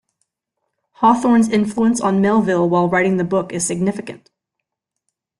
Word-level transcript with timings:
Hawthorne's 0.93 1.47
influence 1.47 2.01
on 2.01 2.21
Melville 2.21 2.67
while 2.67 2.89
writing 2.89 3.17
the 3.17 3.23
book 3.23 3.53
is 3.53 3.67
significant. 3.67 4.31